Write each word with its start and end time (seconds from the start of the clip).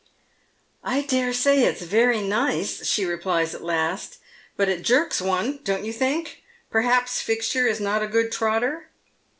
"I 0.83 1.01
dare 1.03 1.31
say 1.31 1.59
it's 1.63 1.83
very 1.83 2.21
nice," 2.23 2.87
she 2.87 3.05
replies 3.05 3.53
at 3.53 3.61
last," 3.61 4.17
but 4.57 4.67
it 4.67 4.81
jerks 4.81 5.21
one, 5.21 5.59
don't 5.63 5.85
you 5.85 5.93
think? 5.93 6.41
Perhaps 6.71 7.21
Fixture 7.21 7.67
is 7.67 7.79
not 7.79 8.01
a 8.01 8.07
good 8.07 8.31
trotter 8.31 8.89